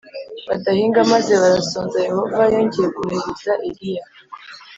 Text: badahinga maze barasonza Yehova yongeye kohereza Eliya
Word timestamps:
badahinga 0.47 0.99
maze 1.11 1.33
barasonza 1.41 1.97
Yehova 2.07 2.41
yongeye 2.53 2.87
kohereza 2.95 3.53
Eliya 3.67 4.03